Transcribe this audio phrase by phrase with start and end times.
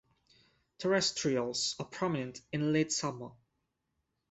[0.79, 3.29] Terrestrials are prominent in late summer.